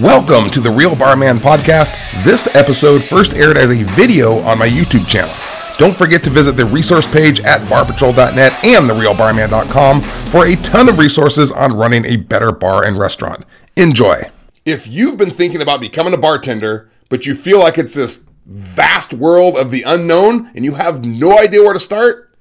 [0.00, 1.94] Welcome to the Real Barman Podcast.
[2.24, 5.34] This episode first aired as a video on my YouTube channel.
[5.76, 10.98] Don't forget to visit the resource page at barpatrol.net and therealbarman.com for a ton of
[10.98, 13.44] resources on running a better bar and restaurant.
[13.76, 14.22] Enjoy.
[14.64, 19.12] If you've been thinking about becoming a bartender, but you feel like it's this vast
[19.12, 22.34] world of the unknown and you have no idea where to start,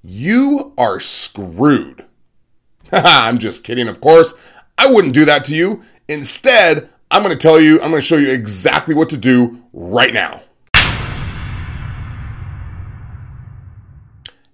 [0.00, 2.06] you are screwed.
[2.90, 4.32] I'm just kidding, of course.
[4.78, 5.82] I wouldn't do that to you.
[6.08, 9.62] Instead, I'm going to tell you, I'm going to show you exactly what to do
[9.74, 10.40] right now.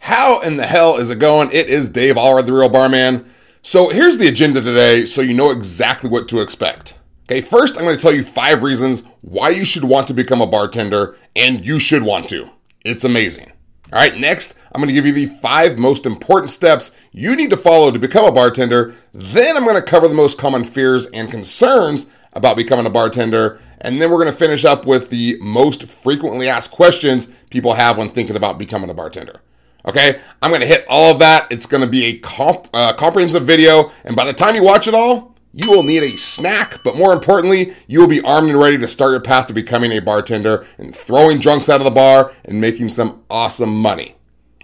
[0.01, 1.53] How in the hell is it going?
[1.53, 3.31] It is Dave Allred, the real barman.
[3.63, 6.99] So here's the agenda today so you know exactly what to expect.
[7.31, 10.41] Okay, first I'm going to tell you five reasons why you should want to become
[10.41, 12.51] a bartender, and you should want to.
[12.85, 13.53] It's amazing.
[13.93, 17.51] All right, next, I'm going to give you the five most important steps you need
[17.51, 18.95] to follow to become a bartender.
[19.13, 22.07] Then I'm going to cover the most common fears and concerns
[22.39, 23.59] about becoming a bartender.
[23.81, 27.99] And then we're going to finish up with the most frequently asked questions people have
[27.99, 29.43] when thinking about becoming a bartender.
[29.85, 31.51] Okay, I'm going to hit all of that.
[31.51, 33.91] It's going to be a comp- uh, comprehensive video.
[34.05, 37.13] And by the time you watch it all, you will need a snack, but more
[37.13, 40.65] importantly, you will be armed and ready to start your path to becoming a bartender
[40.77, 44.15] and throwing drunks out of the bar and making some awesome money.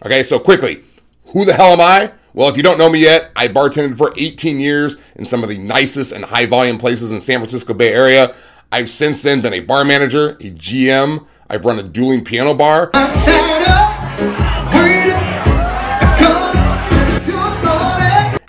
[0.05, 0.85] Okay, so quickly,
[1.33, 2.13] who the hell am I?
[2.37, 5.49] Well, if you don't know me yet, I bartended for 18 years in some of
[5.49, 8.35] the nicest and high volume places in San Francisco Bay Area.
[8.73, 11.29] I've since then been a bar manager, a GM.
[11.49, 12.91] I've run a dueling piano bar.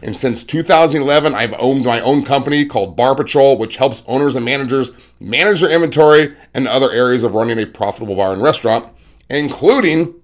[0.02, 4.44] And since 2011, I've owned my own company called Bar Patrol, which helps owners and
[4.44, 8.88] managers manage their inventory and other areas of running a profitable bar and restaurant,
[9.30, 10.16] including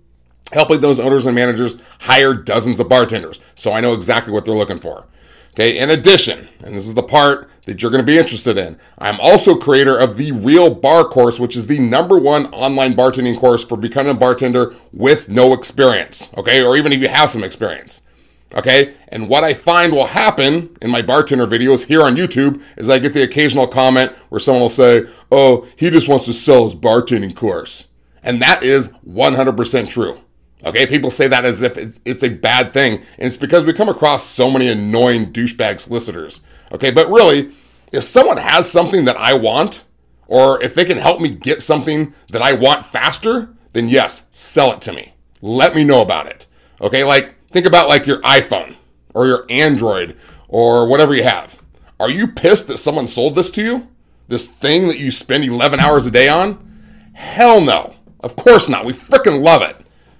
[0.52, 3.39] helping those owners and managers hire dozens of bartenders.
[3.55, 5.07] So I know exactly what they're looking for.
[5.53, 8.77] Okay, in addition, and this is the part that you're going to be interested in,
[8.97, 13.38] I'm also creator of the Real Bar course, which is the number one online bartending
[13.38, 16.29] course for becoming a bartender with no experience.
[16.38, 18.01] Okay, or even if you have some experience.
[18.56, 22.89] Okay, and what I find will happen in my bartender videos here on YouTube is
[22.89, 26.63] I get the occasional comment where someone will say, Oh, he just wants to sell
[26.63, 27.88] his bartending course.
[28.23, 30.22] And that is 100% true.
[30.66, 33.73] Okay, people say that as if it's, it's a bad thing, and it's because we
[33.73, 36.41] come across so many annoying douchebag solicitors.
[36.72, 37.51] Okay, but really,
[37.91, 39.83] if someone has something that I want,
[40.27, 44.71] or if they can help me get something that I want faster, then yes, sell
[44.71, 45.13] it to me.
[45.41, 46.47] Let me know about it.
[46.79, 48.75] Okay, like think about like your iPhone
[49.13, 50.16] or your Android
[50.47, 51.59] or whatever you have.
[52.00, 53.88] Are you pissed that someone sold this to you?
[54.27, 57.11] This thing that you spend 11 hours a day on?
[57.13, 57.95] Hell no.
[58.21, 58.85] Of course not.
[58.85, 59.75] We freaking love it.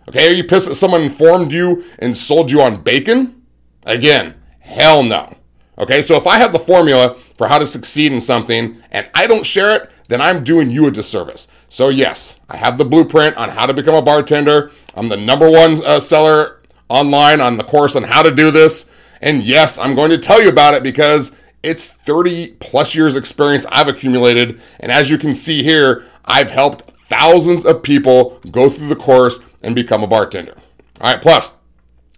[0.10, 3.44] Okay, are you pissed that someone informed you and sold you on bacon?
[3.86, 5.38] Again, hell no.
[5.78, 9.26] Okay, so if I have the formula for how to succeed in something and I
[9.26, 11.48] don't share it, then I'm doing you a disservice.
[11.70, 14.72] So, yes, I have the blueprint on how to become a bartender.
[14.96, 18.90] I'm the number one uh, seller online on the course on how to do this.
[19.22, 21.32] And yes, I'm going to tell you about it because
[21.64, 24.60] it's 30 plus years experience I've accumulated.
[24.80, 29.40] And as you can see here, I've helped thousands of people go through the course
[29.62, 30.56] and become a bartender.
[31.00, 31.58] All right, plus,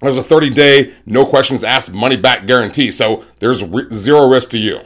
[0.01, 2.91] there's a 30 day, no questions asked, money back guarantee.
[2.91, 4.81] So there's re- zero risk to you.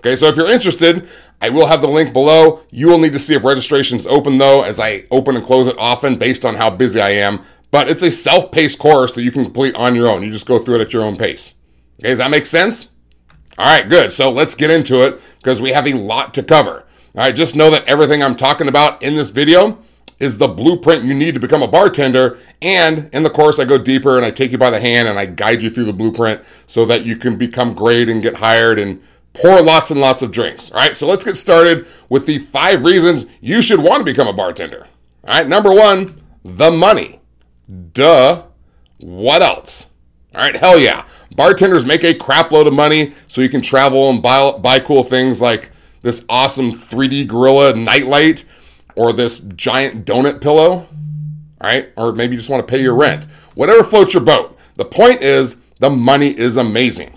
[0.00, 1.08] Okay, so if you're interested,
[1.40, 2.62] I will have the link below.
[2.70, 5.76] You will need to see if registration's open though, as I open and close it
[5.78, 7.40] often based on how busy I am.
[7.70, 10.22] But it's a self paced course that you can complete on your own.
[10.22, 11.54] You just go through it at your own pace.
[12.00, 12.90] Okay, does that make sense?
[13.58, 14.12] All right, good.
[14.12, 16.84] So let's get into it because we have a lot to cover.
[17.16, 19.78] All right, just know that everything I'm talking about in this video
[20.18, 22.38] is the blueprint you need to become a bartender.
[22.60, 25.18] And in the course, I go deeper and I take you by the hand and
[25.18, 28.78] I guide you through the blueprint so that you can become great and get hired
[28.78, 29.02] and
[29.32, 30.70] pour lots and lots of drinks.
[30.72, 34.28] All right, so let's get started with the five reasons you should want to become
[34.28, 34.88] a bartender.
[35.24, 37.20] All right, number one, the money.
[37.92, 38.44] Duh.
[39.00, 39.88] What else?
[40.34, 41.06] All right, hell yeah.
[41.36, 45.04] Bartenders make a crap load of money so you can travel and buy, buy cool
[45.04, 45.70] things like
[46.02, 48.44] this awesome 3D Gorilla nightlight
[48.98, 50.84] or this giant donut pillow,
[51.62, 51.90] right?
[51.96, 53.26] Or maybe you just want to pay your rent.
[53.54, 54.58] Whatever floats your boat.
[54.74, 57.10] The point is, the money is amazing.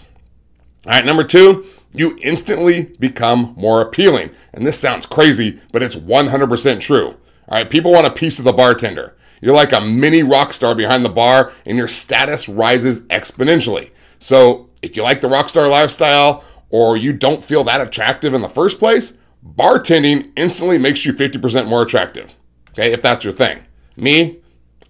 [0.86, 4.30] All right, number two, you instantly become more appealing.
[4.54, 7.08] And this sounds crazy, but it's 100% true.
[7.08, 7.18] All
[7.58, 9.16] right, people want a piece of the bartender.
[9.42, 13.90] You're like a mini rock star behind the bar, and your status rises exponentially.
[14.20, 18.44] So, if you like the rock star lifestyle, or you don't feel that attractive in
[18.44, 19.14] the first place,
[19.46, 22.36] bartending instantly makes you 50% more attractive.
[22.72, 23.66] Okay, if that's your thing.
[23.98, 24.38] Me,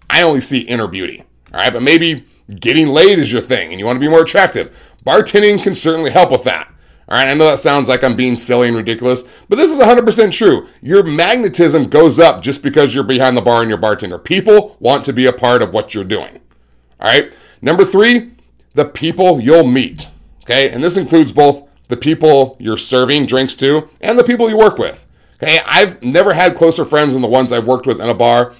[0.08, 1.24] I only see inner beauty.
[1.52, 2.24] All right, but maybe
[2.60, 4.76] getting laid is your thing and you want to be more attractive.
[5.04, 6.68] Bartending can certainly help with that.
[7.08, 9.78] All right, I know that sounds like I'm being silly and ridiculous, but this is
[9.78, 10.68] 100% true.
[10.80, 14.18] Your magnetism goes up just because you're behind the bar and you're bartender.
[14.18, 16.40] People want to be a part of what you're doing.
[17.00, 17.32] All right.
[17.60, 18.30] Number three,
[18.74, 20.10] the people you'll meet.
[20.44, 20.70] Okay.
[20.70, 24.78] And this includes both the people you're serving drinks to and the people you work
[24.78, 25.06] with.
[25.34, 25.60] Okay.
[25.66, 28.54] I've never had closer friends than the ones I've worked with in a bar.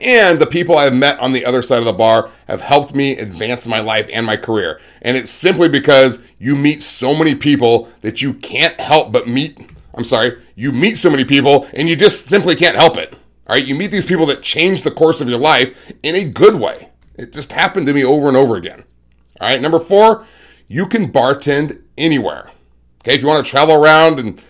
[0.00, 3.18] And the people I've met on the other side of the bar have helped me
[3.18, 4.78] advance my life and my career.
[5.02, 9.72] And it's simply because you meet so many people that you can't help but meet.
[9.94, 13.14] I'm sorry, you meet so many people and you just simply can't help it.
[13.48, 16.24] All right, you meet these people that change the course of your life in a
[16.24, 16.90] good way.
[17.16, 18.84] It just happened to me over and over again.
[19.40, 20.24] All right, number four,
[20.68, 22.50] you can bartend anywhere.
[23.02, 24.40] Okay, if you want to travel around and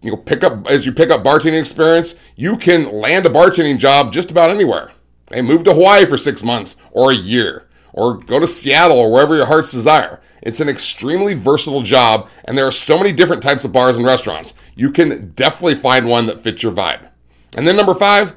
[0.00, 3.78] you know, pick up as you pick up bartending experience, you can land a bartending
[3.78, 4.92] job just about anywhere.
[5.30, 9.10] Hey, move to Hawaii for six months or a year, or go to Seattle or
[9.10, 10.20] wherever your heart's desire.
[10.42, 14.04] It's an extremely versatile job, and there are so many different types of bars and
[14.04, 14.54] restaurants.
[14.74, 17.08] You can definitely find one that fits your vibe.
[17.54, 18.34] And then number five,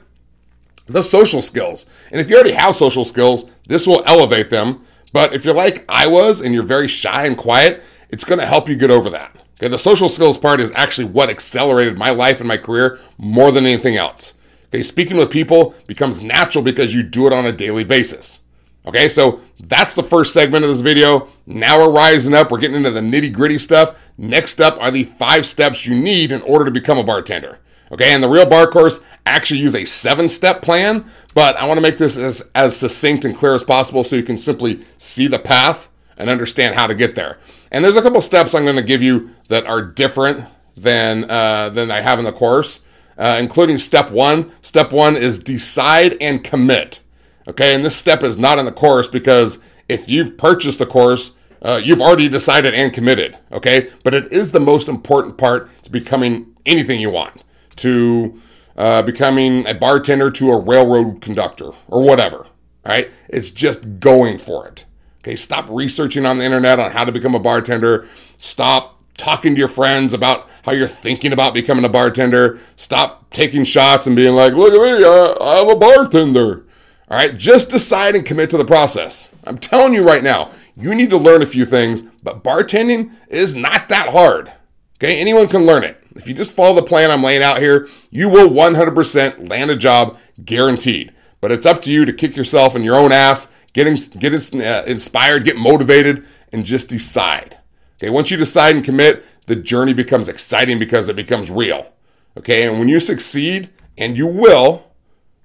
[0.85, 1.87] the social skills.
[2.11, 4.85] And if you already have social skills, this will elevate them.
[5.15, 8.45] But if you're like I was and you're very shy and quiet, it's going to
[8.45, 9.33] help you get over that.
[9.57, 13.49] Okay, the social skills part is actually what accelerated my life and my career more
[13.53, 14.33] than anything else.
[14.65, 18.41] Okay, speaking with people becomes natural because you do it on a daily basis.
[18.85, 21.29] Okay, so that's the first segment of this video.
[21.45, 23.97] Now we're rising up, we're getting into the nitty gritty stuff.
[24.17, 27.59] Next up are the five steps you need in order to become a bartender.
[27.91, 31.77] Okay, and the real bar course actually use a seven step plan, but I want
[31.77, 35.27] to make this as, as succinct and clear as possible so you can simply see
[35.27, 37.37] the path and understand how to get there.
[37.71, 40.45] And there's a couple steps I'm going to give you that are different
[40.75, 42.81] than uh, than I have in the course,
[43.17, 44.51] uh, including step one.
[44.61, 47.01] Step one is decide and commit.
[47.47, 51.33] Okay, and this step is not in the course because if you've purchased the course,
[51.61, 53.37] uh, you've already decided and committed.
[53.51, 57.43] Okay, but it is the most important part to becoming anything you want,
[57.77, 58.39] to
[58.77, 62.47] uh, becoming a bartender, to a railroad conductor, or whatever.
[62.85, 63.11] right?
[63.29, 64.85] it's just going for it.
[65.23, 68.07] Okay, stop researching on the internet on how to become a bartender.
[68.37, 72.59] Stop talking to your friends about how you're thinking about becoming a bartender.
[72.75, 76.65] Stop taking shots and being like, look at me, I, am a bartender.
[77.09, 79.31] All right, just decide and commit to the process.
[79.45, 83.55] I'm telling you right now, you need to learn a few things, but bartending is
[83.55, 84.51] not that hard.
[84.97, 86.04] Okay, anyone can learn it.
[86.15, 89.75] If you just follow the plan I'm laying out here, you will 100% land a
[89.75, 91.13] job guaranteed.
[91.41, 94.83] But it's up to you to kick yourself in your own ass get, get uh,
[94.87, 97.59] inspired, get motivated, and just decide.
[97.97, 101.93] Okay, once you decide and commit, the journey becomes exciting because it becomes real.
[102.37, 104.91] Okay, and when you succeed, and you will,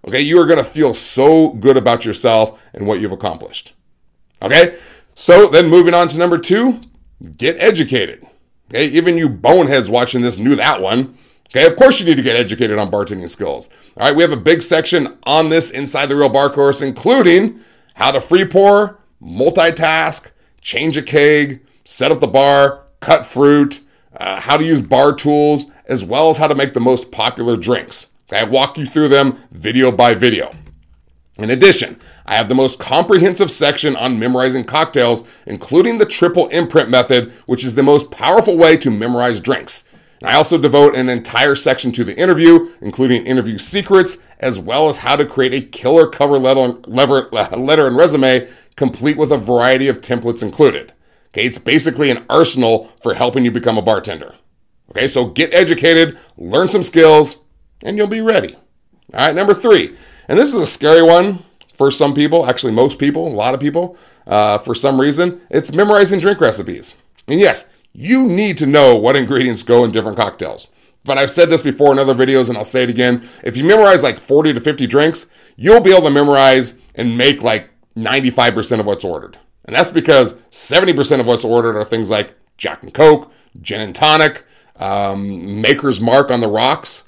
[0.08, 3.74] okay, you are to feel so good about yourself and what you've accomplished.
[4.42, 4.76] Okay,
[5.14, 6.80] so then moving on to number two,
[7.36, 8.26] get educated.
[8.70, 11.16] Okay, even you boneheads watching this knew that one.
[11.48, 13.68] Okay, of course you need to get educated on bartending skills.
[13.96, 17.60] All right, we have a big section on this inside the Real Bar course, including
[17.94, 20.30] how to free pour, multitask,
[20.60, 23.80] change a keg, set up the bar, cut fruit,
[24.16, 27.56] uh, how to use bar tools, as well as how to make the most popular
[27.56, 28.06] drinks.
[28.30, 30.50] I walk you through them video by video.
[31.40, 36.90] In addition, I have the most comprehensive section on memorizing cocktails, including the triple imprint
[36.90, 39.84] method, which is the most powerful way to memorize drinks.
[40.22, 44.98] I also devote an entire section to the interview, including interview secrets, as well as
[44.98, 46.78] how to create a killer cover letter,
[47.56, 50.92] letter and resume, complete with a variety of templates included.
[51.28, 54.34] Okay, it's basically an arsenal for helping you become a bartender.
[54.90, 57.38] Okay, so get educated, learn some skills,
[57.82, 58.56] and you'll be ready.
[59.14, 59.94] All right, number three,
[60.30, 61.40] and this is a scary one
[61.74, 63.96] for some people, actually, most people, a lot of people,
[64.28, 66.94] uh, for some reason, it's memorizing drink recipes.
[67.26, 70.68] And yes, you need to know what ingredients go in different cocktails.
[71.02, 73.28] But I've said this before in other videos and I'll say it again.
[73.42, 77.42] If you memorize like 40 to 50 drinks, you'll be able to memorize and make
[77.42, 79.38] like 95% of what's ordered.
[79.64, 83.94] And that's because 70% of what's ordered are things like Jack and Coke, gin and
[83.94, 84.44] tonic,
[84.76, 87.02] um, Maker's Mark on the rocks.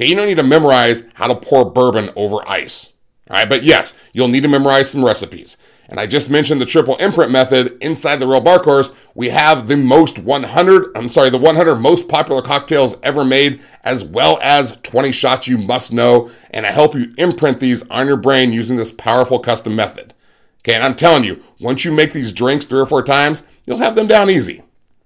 [0.00, 2.94] Okay, you don't need to memorize how to pour bourbon over ice.
[3.28, 5.58] All right, but yes, you'll need to memorize some recipes.
[5.90, 8.92] And I just mentioned the triple imprint method inside the Real Bar Course.
[9.14, 14.02] We have the most 100, I'm sorry, the 100 most popular cocktails ever made, as
[14.02, 16.30] well as 20 shots you must know.
[16.50, 20.14] And I help you imprint these on your brain using this powerful custom method.
[20.62, 23.76] Okay, and I'm telling you, once you make these drinks three or four times, you'll
[23.76, 24.62] have them down easy.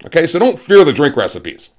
[0.06, 1.70] Okay, so don't fear the drink recipes.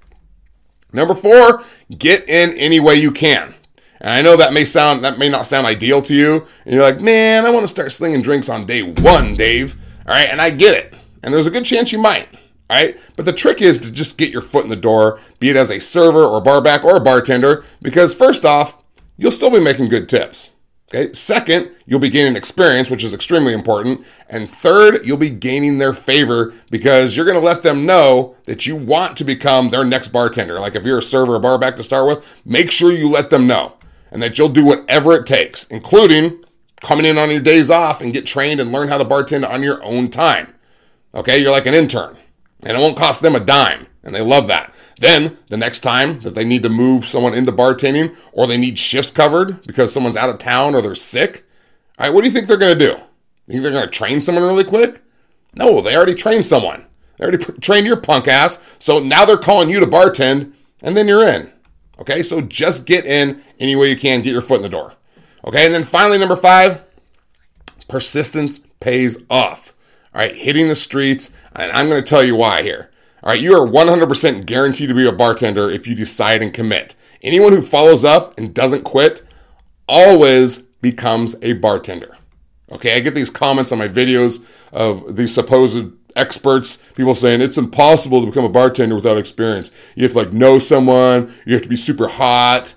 [0.95, 1.63] Number four,
[1.97, 3.53] get in any way you can.
[4.01, 6.45] And I know that may sound that may not sound ideal to you.
[6.65, 9.75] And you're like, man, I want to start slinging drinks on day one, Dave.
[10.07, 10.93] All right, and I get it.
[11.23, 12.27] And there's a good chance you might.
[12.69, 12.97] All right.
[13.15, 15.69] But the trick is to just get your foot in the door, be it as
[15.69, 18.83] a server or barback or a bartender, because first off,
[19.17, 20.51] you'll still be making good tips.
[20.93, 21.11] Okay.
[21.13, 24.05] Second, you'll be gaining experience, which is extremely important.
[24.29, 28.67] And third, you'll be gaining their favor because you're going to let them know that
[28.67, 30.59] you want to become their next bartender.
[30.59, 33.47] Like if you're a server or barback to start with, make sure you let them
[33.47, 33.73] know
[34.11, 36.43] and that you'll do whatever it takes, including
[36.81, 39.63] coming in on your days off and get trained and learn how to bartend on
[39.63, 40.53] your own time.
[41.15, 41.39] Okay.
[41.39, 42.15] You're like an intern
[42.61, 43.87] and it won't cost them a dime.
[44.03, 44.75] And they love that.
[44.97, 48.79] Then the next time that they need to move someone into bartending or they need
[48.79, 51.45] shifts covered because someone's out of town or they're sick,
[51.97, 52.91] all right, what do you think they're going to do?
[53.47, 55.01] You think they're going to train someone really quick?
[55.53, 56.85] No, they already trained someone.
[57.17, 58.59] They already trained your punk ass.
[58.79, 61.51] So now they're calling you to bartend and then you're in.
[61.99, 64.93] Okay, so just get in any way you can, get your foot in the door.
[65.45, 66.83] Okay, and then finally, number five,
[67.87, 69.73] persistence pays off.
[70.13, 72.91] All right, hitting the streets, and I'm going to tell you why here.
[73.25, 76.95] All right, you are 100% guaranteed to be a bartender if you decide and commit.
[77.23, 79.23] Anyone who follows up and doesn't quit
[79.89, 82.15] always becomes a bartender.
[82.71, 87.57] Okay, I get these comments on my videos of these supposed experts, people saying it's
[87.57, 89.71] impossible to become a bartender without experience.
[89.95, 92.75] You have to like know someone, you have to be super hot.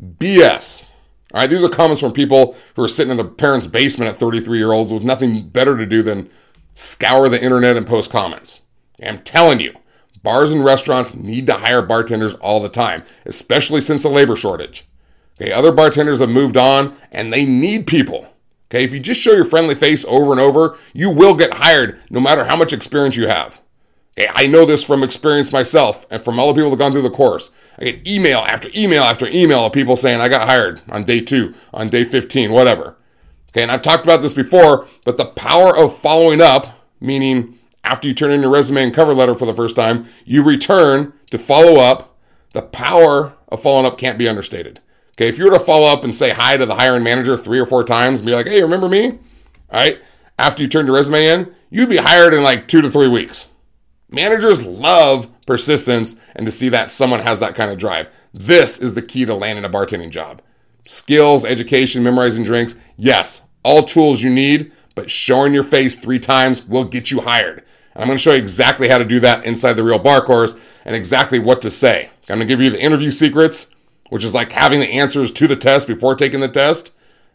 [0.00, 0.92] BS.
[1.34, 4.20] All right, these are comments from people who are sitting in their parents' basement at
[4.20, 6.30] 33 year olds with nothing better to do than
[6.74, 8.62] scour the internet and post comments.
[9.02, 9.74] I'm telling you,
[10.22, 14.86] bars and restaurants need to hire bartenders all the time, especially since the labor shortage.
[15.40, 18.28] Okay, other bartenders have moved on and they need people.
[18.70, 21.98] Okay, if you just show your friendly face over and over, you will get hired
[22.10, 23.60] no matter how much experience you have.
[24.18, 26.92] Okay, I know this from experience myself and from all the people that have gone
[26.92, 27.50] through the course.
[27.78, 31.20] I get email after email after email of people saying I got hired on day
[31.20, 32.96] two, on day 15, whatever.
[33.50, 36.66] Okay, and I've talked about this before, but the power of following up,
[37.00, 40.42] meaning after you turn in your resume and cover letter for the first time, you
[40.42, 42.18] return to follow up.
[42.52, 44.80] The power of following up can't be understated.
[45.12, 47.58] Okay, if you were to follow up and say hi to the hiring manager three
[47.58, 49.06] or four times and be like, hey, remember me?
[49.08, 49.18] All
[49.80, 50.00] right,
[50.38, 53.48] after you turn your resume in, you'd be hired in like two to three weeks.
[54.10, 58.08] Managers love persistence and to see that someone has that kind of drive.
[58.32, 60.42] This is the key to landing a bartending job.
[60.86, 66.66] Skills, education, memorizing drinks, yes, all tools you need, but showing your face three times
[66.66, 67.64] will get you hired.
[67.94, 70.24] And I'm going to show you exactly how to do that inside the real bar
[70.24, 70.54] course
[70.84, 72.10] and exactly what to say.
[72.28, 73.68] I'm going to give you the interview secrets,
[74.10, 76.92] which is like having the answers to the test before taking the test.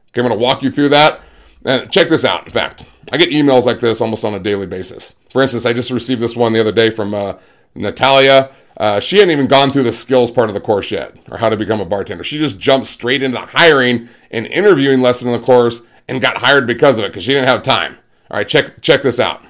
[0.09, 1.21] Okay, I'm going to walk you through that.
[1.65, 2.45] And check this out.
[2.45, 5.15] In fact, I get emails like this almost on a daily basis.
[5.31, 7.33] For instance, I just received this one the other day from uh,
[7.73, 8.51] Natalia.
[8.77, 11.49] Uh, she hadn't even gone through the skills part of the course yet, or how
[11.49, 12.23] to become a bartender.
[12.23, 16.37] She just jumped straight into the hiring and interviewing lesson in the course and got
[16.37, 17.97] hired because of it because she didn't have time.
[18.29, 19.43] All right, check check this out.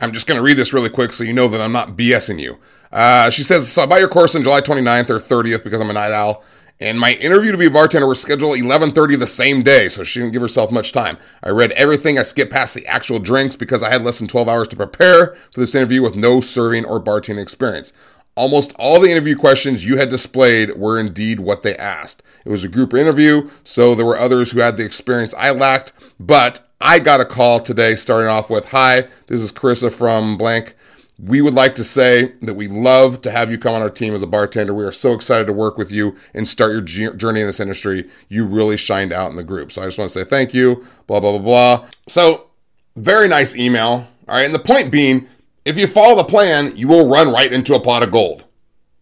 [0.00, 2.40] I'm just going to read this really quick so you know that I'm not BSing
[2.40, 2.58] you.
[2.92, 5.90] Uh, she says, so I buy your course on July 29th or 30th because I'm
[5.90, 6.44] a night owl.
[6.80, 10.20] And my interview to be a bartender was scheduled 11:30 the same day, so she
[10.20, 11.18] didn't give herself much time.
[11.42, 12.18] I read everything.
[12.18, 15.36] I skipped past the actual drinks because I had less than 12 hours to prepare
[15.50, 17.92] for this interview with no serving or bartending experience.
[18.38, 22.22] Almost all the interview questions you had displayed were indeed what they asked.
[22.44, 25.92] It was a group interview, so there were others who had the experience I lacked,
[26.20, 30.76] but I got a call today starting off with, "Hi, this is Carissa from blank
[31.20, 34.14] we would like to say that we love to have you come on our team
[34.14, 34.72] as a bartender.
[34.72, 38.08] We are so excited to work with you and start your journey in this industry.
[38.28, 39.72] You really shined out in the group.
[39.72, 41.88] So I just want to say thank you, blah, blah, blah, blah.
[42.06, 42.46] So,
[42.94, 44.06] very nice email.
[44.28, 44.46] All right.
[44.46, 45.26] And the point being,
[45.68, 48.46] if you follow the plan, you will run right into a pot of gold.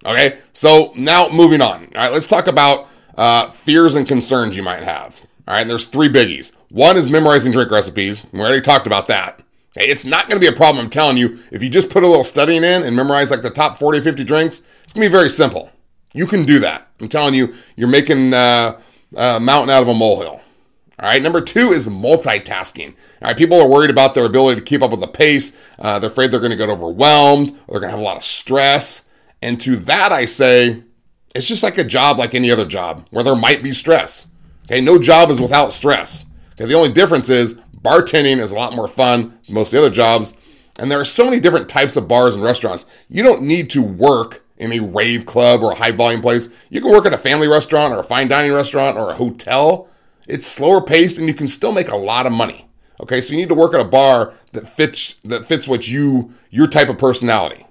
[0.05, 0.39] Okay.
[0.53, 1.85] So now moving on.
[1.85, 2.13] All right.
[2.13, 5.21] Let's talk about uh, fears and concerns you might have.
[5.47, 5.61] All right.
[5.61, 6.53] And there's three biggies.
[6.71, 8.27] One is memorizing drink recipes.
[8.33, 9.43] We already talked about that.
[9.77, 11.39] It's not going to be a problem, I'm telling you.
[11.53, 14.25] If you just put a little studying in and memorize like the top 40, 50
[14.25, 15.71] drinks, it's going to be very simple.
[16.15, 16.89] You can do that.
[16.99, 18.81] I'm telling you, you're making uh,
[19.15, 20.41] a mountain out of a molehill.
[20.99, 21.21] All right.
[21.21, 22.91] Number two is multitasking.
[23.21, 23.37] All right.
[23.37, 25.53] People are worried about their ability to keep up with the pace.
[25.79, 27.51] Uh, they're afraid they're going to get overwhelmed.
[27.67, 29.05] Or they're going to have a lot of stress.
[29.43, 30.83] And to that, I say,
[31.35, 34.29] it's just like a job, like any other job, where there might be stress.
[34.65, 34.81] Okay.
[34.81, 36.25] No job is without stress.
[36.53, 36.67] Okay.
[36.67, 39.95] The only difference is bartending is a lot more fun than most of the other
[39.95, 40.35] jobs.
[40.79, 42.87] And there are so many different types of bars and restaurants.
[43.09, 46.49] You don't need to work in a rave club or a high volume place.
[46.71, 49.89] You can work at a family restaurant or a fine dining restaurant or a hotel.
[50.27, 52.69] It's slower paced and you can still make a lot of money.
[53.01, 56.33] Okay, so you need to work at a bar that fits that fits what you
[56.51, 57.63] your type of personality.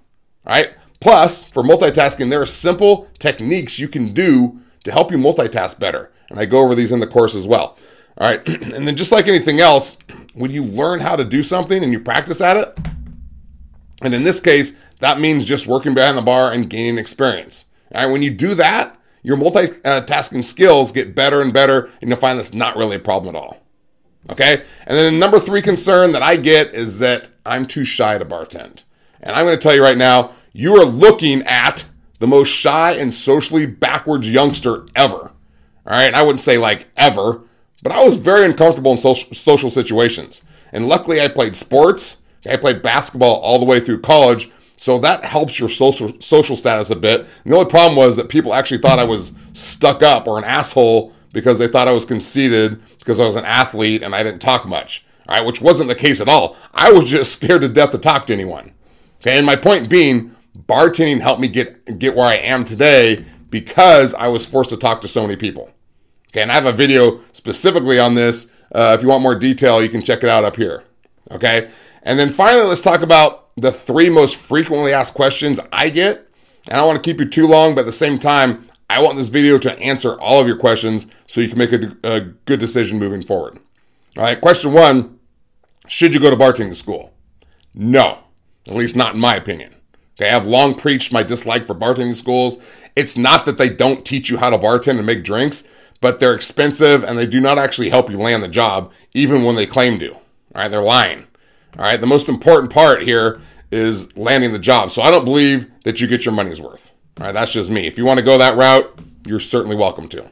[0.45, 0.75] All right?
[0.99, 6.11] Plus, for multitasking, there are simple techniques you can do to help you multitask better.
[6.29, 7.77] And I go over these in the course as well.
[8.17, 8.47] All right.
[8.73, 9.97] and then just like anything else,
[10.33, 12.79] when you learn how to do something and you practice at it,
[14.01, 17.65] and in this case, That means just working behind the bar and gaining experience.
[17.93, 22.19] All right, when you do that, your multitasking skills get better and better, and you'll
[22.19, 23.61] find that's not really a problem at all.
[24.29, 24.61] Okay?
[24.85, 28.25] And then the number three concern that I get is that I'm too shy to
[28.25, 28.83] bartend.
[29.21, 31.85] And I'm going to tell you right now, you are looking at
[32.19, 35.15] the most shy and socially backwards youngster ever.
[35.17, 35.31] All
[35.85, 36.03] right?
[36.03, 37.41] And I wouldn't say like ever,
[37.81, 40.43] but I was very uncomfortable in social, social situations.
[40.71, 42.17] And luckily, I played sports.
[42.47, 44.51] I played basketball all the way through college.
[44.77, 47.21] So that helps your social social status a bit.
[47.21, 50.43] And the only problem was that people actually thought I was stuck up or an
[50.43, 54.41] asshole because they thought I was conceited because I was an athlete and I didn't
[54.41, 55.05] talk much.
[55.27, 56.55] All right, which wasn't the case at all.
[56.73, 58.73] I was just scared to death to talk to anyone.
[59.21, 64.13] Okay, and my point being, bartending helped me get get where I am today because
[64.13, 65.71] I was forced to talk to so many people.
[66.31, 68.47] Okay, and I have a video specifically on this.
[68.71, 70.83] Uh, if you want more detail, you can check it out up here.
[71.31, 71.69] Okay,
[72.05, 76.29] and then finally, let's talk about the three most frequently asked questions I get.
[76.67, 79.01] And I don't want to keep you too long, but at the same time, I
[79.01, 82.21] want this video to answer all of your questions so you can make a, a
[82.21, 83.59] good decision moving forward.
[84.17, 85.19] All right, question one
[85.87, 87.13] Should you go to bartending school?
[87.73, 88.19] No,
[88.67, 89.75] at least not in my opinion.
[90.17, 92.57] Okay, I have long preached my dislike for bartending schools.
[92.95, 95.63] It's not that they don't teach you how to bartend and make drinks,
[95.99, 99.55] but they're expensive and they do not actually help you land the job, even when
[99.55, 100.13] they claim to.
[100.13, 100.21] All
[100.53, 101.27] right, they're lying.
[101.77, 103.41] All right, the most important part here
[103.71, 104.91] is landing the job.
[104.91, 106.91] So I don't believe that you get your money's worth.
[107.19, 107.87] All right, that's just me.
[107.87, 110.23] If you want to go that route, you're certainly welcome to.
[110.23, 110.29] All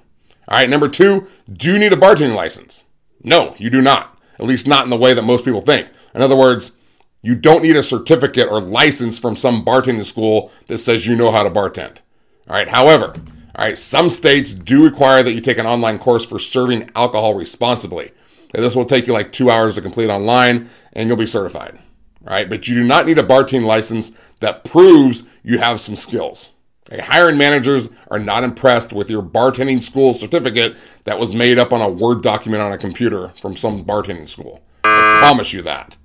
[0.50, 2.84] right, number two, do you need a bartending license?
[3.24, 4.18] No, you do not.
[4.40, 5.90] At least not in the way that most people think.
[6.14, 6.72] In other words,
[7.22, 11.32] you don't need a certificate or license from some bartending school that says you know
[11.32, 12.00] how to bartend.
[12.50, 13.14] All right, however,
[13.56, 17.34] all right, some states do require that you take an online course for serving alcohol
[17.34, 18.12] responsibly.
[18.62, 21.80] This will take you like two hours to complete online and you'll be certified.
[22.22, 22.50] Right?
[22.50, 26.52] But you do not need a bartending license that proves you have some skills.
[26.90, 27.02] Okay?
[27.02, 31.82] Hiring managers are not impressed with your bartending school certificate that was made up on
[31.82, 34.64] a Word document on a computer from some bartending school.
[34.86, 35.98] I promise you that.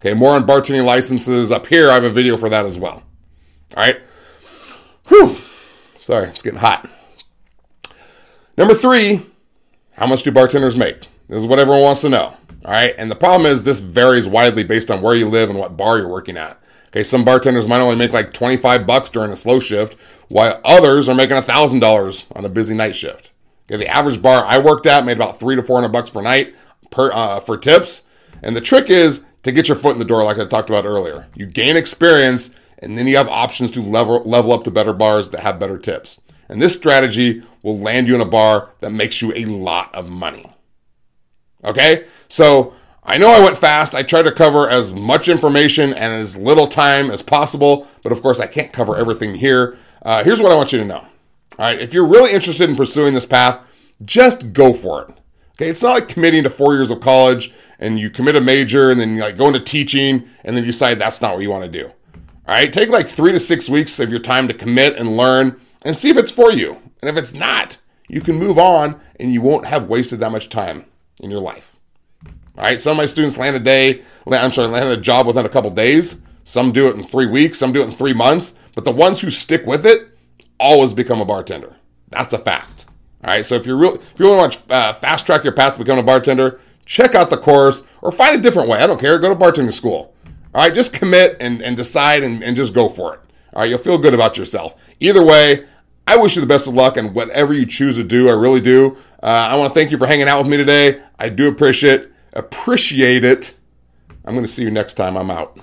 [0.00, 1.90] Okay, more on bartending licenses up here.
[1.90, 3.02] I have a video for that as well.
[3.76, 4.00] All right.
[5.08, 5.36] Whew.
[5.98, 6.88] Sorry, it's getting hot.
[8.56, 9.22] Number three,
[9.92, 11.08] how much do bartenders make?
[11.28, 12.36] This is what everyone wants to know.
[12.64, 12.94] All right.
[12.98, 15.98] And the problem is this varies widely based on where you live and what bar
[15.98, 16.60] you're working at.
[16.88, 17.02] Okay.
[17.02, 19.96] Some bartenders might only make like 25 bucks during a slow shift,
[20.28, 23.30] while others are making $1,000 on a busy night shift.
[23.66, 23.76] Okay.
[23.76, 26.54] The average bar I worked at made about three to 400 bucks per night
[26.90, 28.02] per, uh, for tips.
[28.42, 30.86] And the trick is to get your foot in the door, like I talked about
[30.86, 31.26] earlier.
[31.36, 35.30] You gain experience and then you have options to level, level up to better bars
[35.30, 36.20] that have better tips.
[36.48, 40.08] And this strategy will land you in a bar that makes you a lot of
[40.08, 40.54] money.
[41.64, 42.06] Okay?
[42.28, 42.74] So
[43.08, 43.94] I know I went fast.
[43.94, 48.20] I tried to cover as much information and as little time as possible, but of
[48.20, 49.78] course I can't cover everything here.
[50.02, 50.98] Uh, here's what I want you to know.
[50.98, 51.08] All
[51.58, 53.66] right, if you're really interested in pursuing this path,
[54.04, 55.10] just go for it.
[55.54, 58.90] Okay, it's not like committing to four years of college and you commit a major
[58.90, 61.50] and then you like go into teaching and then you decide that's not what you
[61.50, 61.86] want to do.
[61.86, 65.60] All right, take like three to six weeks of your time to commit and learn
[65.82, 66.78] and see if it's for you.
[67.00, 70.48] And if it's not, you can move on and you won't have wasted that much
[70.48, 70.84] time
[71.20, 71.76] in your life.
[72.56, 75.46] All right, some of my students land a day, I'm sorry, land a job within
[75.46, 76.20] a couple days.
[76.42, 78.54] Some do it in three weeks, some do it in three months.
[78.74, 80.08] But the ones who stick with it
[80.58, 81.76] always become a bartender.
[82.08, 82.86] That's a fact.
[83.22, 85.52] All right, so if you're real, if you really want to uh, fast track your
[85.52, 88.78] path to become a bartender, check out the course or find a different way.
[88.78, 89.18] I don't care.
[89.18, 90.14] Go to bartending school.
[90.54, 93.20] All right, just commit and, and decide and, and just go for it.
[93.52, 94.74] All right, you'll feel good about yourself.
[94.98, 95.66] Either way,
[96.08, 98.30] I wish you the best of luck and whatever you choose to do.
[98.30, 98.96] I really do.
[99.22, 101.02] Uh, I want to thank you for hanging out with me today.
[101.18, 103.54] I do appreciate appreciate it.
[104.24, 105.58] I'm going to see you next time I'm out.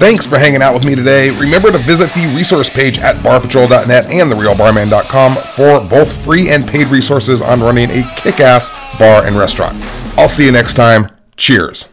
[0.00, 1.30] Thanks for hanging out with me today.
[1.30, 6.88] Remember to visit the resource page at barpatrol.net and therealbarman.com for both free and paid
[6.88, 9.80] resources on running a kick ass bar and restaurant.
[10.18, 11.08] I'll see you next time.
[11.36, 11.86] Cheers.